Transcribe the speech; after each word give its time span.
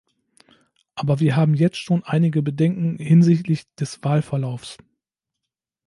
Aber 0.95 1.19
wir 1.19 1.35
haben 1.35 1.53
jetzt 1.53 1.77
schon 1.77 2.01
einige 2.03 2.41
Bedenken 2.41 2.97
hinsichtlich 2.97 3.67
des 3.75 4.03
Wahlverlaufs. 4.03 4.79